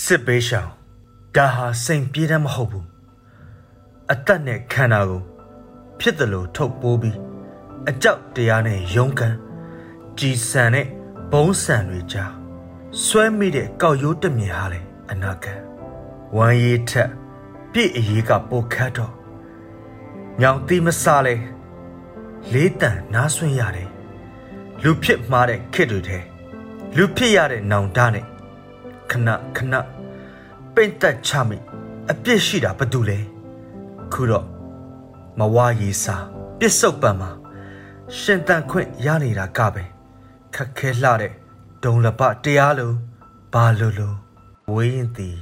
[0.00, 0.70] စစ်ဘေးရှောင်
[1.36, 2.86] ဒါဟာစိန်ပြေးတမ်းမဟုတ်ဘူး
[4.12, 5.22] အသက်နဲ့ခန္ဓာကို
[6.00, 7.18] ဖြစ်တယ်လို့ထုတ်ပိုးပြီး
[7.90, 9.34] အကြောက်တရားနဲ့ယုံကန်
[10.18, 10.86] ကြည်စံတဲ့
[11.32, 12.32] ဘုံစံတွေကြား
[13.04, 14.80] ဆွဲမိတဲ့ကောက်ရိုးတမြင်ဟာလေ
[15.10, 15.60] အနာဂတ်
[16.36, 17.10] ဝမ်းရည်ထက်
[17.72, 19.14] ပြည့်အရေးကပိုခတ်တော့
[20.40, 21.34] ညောင်တိမစားလဲ
[22.52, 23.90] လေးတန်နားဆွင့်ရတယ်
[24.82, 26.18] လူဖြစ်မှားတဲ့ခစ်တွေထဲ
[26.96, 28.26] လူဖြစ်ရတဲ့နောင်တနဲ့
[29.12, 29.74] ခဏခဏ
[30.74, 31.58] ပိတ်သက်ချမိ
[32.10, 33.18] အပြစ်ရှိတာဘာတူလဲ
[34.12, 34.46] ခုတော့
[35.38, 36.16] မဝါရီစာ
[36.58, 37.30] ပြစ်စုံပံမှာ
[38.18, 39.84] ရှင်တန်ခွင့်ရနေတာကပဲ
[40.54, 41.32] ခက်ခဲလှတဲ့
[41.82, 42.92] ဒုံလပတရားလို
[43.52, 44.14] ဘာလိုလို
[44.72, 45.36] ဝေးရင်သည်